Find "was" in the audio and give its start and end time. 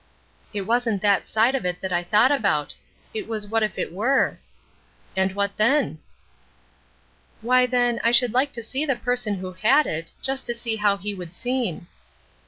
3.27-3.45